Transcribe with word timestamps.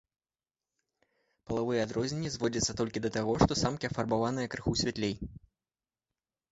Палавыя 1.49 1.81
адрозненні 1.87 2.29
зводзяцца 2.37 2.73
толькі 2.81 2.99
да 3.05 3.13
таго, 3.19 3.31
што 3.45 3.59
самкі 3.63 3.85
афарбаваныя 3.93 4.47
крыху 4.57 4.71
святлей. 4.85 5.15